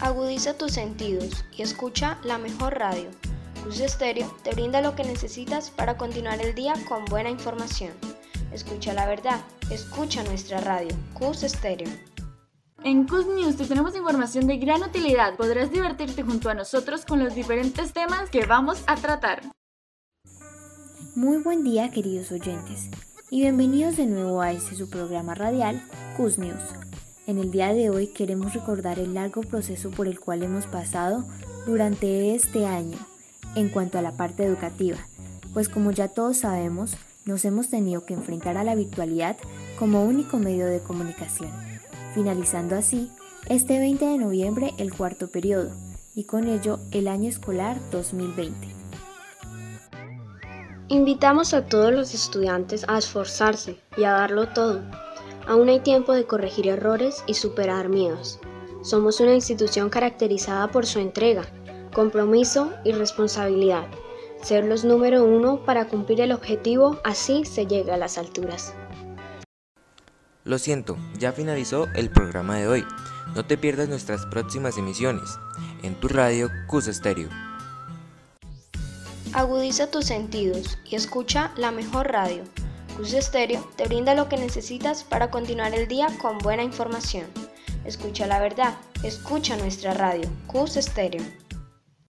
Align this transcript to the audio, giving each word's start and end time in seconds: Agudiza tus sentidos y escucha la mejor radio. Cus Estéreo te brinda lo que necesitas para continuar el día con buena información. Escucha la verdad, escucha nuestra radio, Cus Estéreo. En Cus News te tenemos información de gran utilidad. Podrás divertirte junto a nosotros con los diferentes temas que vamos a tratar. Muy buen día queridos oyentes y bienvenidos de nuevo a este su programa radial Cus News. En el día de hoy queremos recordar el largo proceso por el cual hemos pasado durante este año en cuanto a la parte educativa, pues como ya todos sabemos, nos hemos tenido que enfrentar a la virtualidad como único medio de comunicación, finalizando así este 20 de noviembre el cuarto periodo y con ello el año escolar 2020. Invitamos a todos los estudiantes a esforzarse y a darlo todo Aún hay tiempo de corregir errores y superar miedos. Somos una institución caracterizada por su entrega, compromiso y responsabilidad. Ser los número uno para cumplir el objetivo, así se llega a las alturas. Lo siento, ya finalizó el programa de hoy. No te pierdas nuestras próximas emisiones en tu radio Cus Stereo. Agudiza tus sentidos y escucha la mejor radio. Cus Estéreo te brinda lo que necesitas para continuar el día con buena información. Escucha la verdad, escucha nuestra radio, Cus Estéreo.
Agudiza 0.00 0.54
tus 0.54 0.72
sentidos 0.72 1.44
y 1.56 1.62
escucha 1.62 2.18
la 2.24 2.38
mejor 2.38 2.78
radio. 2.78 3.10
Cus 3.62 3.80
Estéreo 3.80 4.34
te 4.42 4.52
brinda 4.52 4.80
lo 4.80 4.94
que 4.94 5.04
necesitas 5.04 5.70
para 5.70 5.96
continuar 5.96 6.40
el 6.40 6.54
día 6.54 6.74
con 6.88 7.04
buena 7.06 7.30
información. 7.30 7.92
Escucha 8.52 8.92
la 8.92 9.06
verdad, 9.06 9.40
escucha 9.70 10.22
nuestra 10.24 10.60
radio, 10.60 10.94
Cus 11.14 11.42
Estéreo. 11.42 11.88
En 12.82 13.06
Cus 13.06 13.26
News 13.26 13.56
te 13.56 13.64
tenemos 13.64 13.96
información 13.96 14.46
de 14.46 14.58
gran 14.58 14.82
utilidad. 14.82 15.36
Podrás 15.36 15.70
divertirte 15.70 16.22
junto 16.22 16.50
a 16.50 16.54
nosotros 16.54 17.04
con 17.06 17.24
los 17.24 17.34
diferentes 17.34 17.92
temas 17.92 18.28
que 18.28 18.44
vamos 18.44 18.82
a 18.86 18.96
tratar. 18.96 19.42
Muy 21.14 21.42
buen 21.42 21.64
día 21.64 21.90
queridos 21.90 22.30
oyentes 22.32 22.90
y 23.30 23.40
bienvenidos 23.40 23.96
de 23.96 24.06
nuevo 24.06 24.42
a 24.42 24.52
este 24.52 24.74
su 24.74 24.90
programa 24.90 25.34
radial 25.34 25.82
Cus 26.16 26.38
News. 26.38 26.62
En 27.26 27.38
el 27.38 27.50
día 27.50 27.72
de 27.72 27.88
hoy 27.88 28.08
queremos 28.08 28.52
recordar 28.52 28.98
el 28.98 29.14
largo 29.14 29.40
proceso 29.40 29.90
por 29.90 30.08
el 30.08 30.20
cual 30.20 30.42
hemos 30.42 30.66
pasado 30.66 31.24
durante 31.64 32.34
este 32.34 32.66
año 32.66 32.98
en 33.54 33.70
cuanto 33.70 33.98
a 33.98 34.02
la 34.02 34.12
parte 34.12 34.44
educativa, 34.44 34.98
pues 35.54 35.70
como 35.70 35.90
ya 35.90 36.08
todos 36.08 36.38
sabemos, 36.38 36.98
nos 37.24 37.46
hemos 37.46 37.70
tenido 37.70 38.04
que 38.04 38.12
enfrentar 38.12 38.58
a 38.58 38.64
la 38.64 38.74
virtualidad 38.74 39.38
como 39.78 40.04
único 40.04 40.38
medio 40.38 40.66
de 40.66 40.80
comunicación, 40.80 41.50
finalizando 42.14 42.76
así 42.76 43.10
este 43.48 43.78
20 43.78 44.04
de 44.04 44.18
noviembre 44.18 44.74
el 44.76 44.92
cuarto 44.92 45.28
periodo 45.28 45.70
y 46.14 46.24
con 46.24 46.46
ello 46.46 46.78
el 46.92 47.08
año 47.08 47.30
escolar 47.30 47.78
2020. 47.90 48.68
Invitamos 50.88 51.54
a 51.54 51.64
todos 51.64 51.90
los 51.90 52.12
estudiantes 52.12 52.84
a 52.86 52.98
esforzarse 52.98 53.78
y 53.96 54.04
a 54.04 54.10
darlo 54.10 54.52
todo 54.52 54.82
Aún 55.46 55.68
hay 55.68 55.80
tiempo 55.80 56.12
de 56.12 56.26
corregir 56.26 56.68
errores 56.68 57.22
y 57.26 57.34
superar 57.34 57.88
miedos. 57.88 58.40
Somos 58.82 59.20
una 59.20 59.34
institución 59.34 59.90
caracterizada 59.90 60.68
por 60.68 60.86
su 60.86 60.98
entrega, 60.98 61.44
compromiso 61.92 62.72
y 62.84 62.92
responsabilidad. 62.92 63.86
Ser 64.42 64.64
los 64.64 64.84
número 64.84 65.24
uno 65.24 65.64
para 65.64 65.86
cumplir 65.86 66.20
el 66.20 66.32
objetivo, 66.32 67.00
así 67.04 67.44
se 67.44 67.66
llega 67.66 67.94
a 67.94 67.98
las 67.98 68.18
alturas. 68.18 68.74
Lo 70.44 70.58
siento, 70.58 70.98
ya 71.18 71.32
finalizó 71.32 71.86
el 71.94 72.10
programa 72.10 72.58
de 72.58 72.68
hoy. 72.68 72.84
No 73.34 73.46
te 73.46 73.56
pierdas 73.56 73.88
nuestras 73.88 74.26
próximas 74.26 74.76
emisiones 74.76 75.38
en 75.82 75.98
tu 75.98 76.08
radio 76.08 76.50
Cus 76.66 76.84
Stereo. 76.84 77.30
Agudiza 79.32 79.90
tus 79.90 80.04
sentidos 80.04 80.78
y 80.84 80.96
escucha 80.96 81.52
la 81.56 81.70
mejor 81.70 82.12
radio. 82.12 82.44
Cus 82.96 83.12
Estéreo 83.12 83.68
te 83.76 83.86
brinda 83.86 84.14
lo 84.14 84.28
que 84.28 84.36
necesitas 84.36 85.02
para 85.02 85.30
continuar 85.30 85.74
el 85.74 85.88
día 85.88 86.06
con 86.22 86.38
buena 86.38 86.62
información. 86.62 87.26
Escucha 87.84 88.26
la 88.28 88.38
verdad, 88.38 88.74
escucha 89.02 89.56
nuestra 89.56 89.94
radio, 89.94 90.28
Cus 90.46 90.76
Estéreo. 90.76 91.43